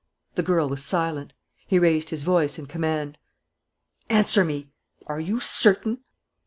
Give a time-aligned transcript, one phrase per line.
[0.33, 1.31] The girl was silent.
[1.67, 3.19] He raised his voice in command:
[4.09, 4.71] "Answer me!
[5.05, 5.99] Are you certain?"